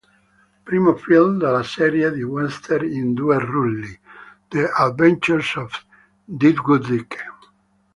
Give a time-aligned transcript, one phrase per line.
[0.65, 3.99] Primo film della serie di western in due rulli
[4.47, 5.85] "The Adventures of
[6.25, 7.19] Deadwood Dick".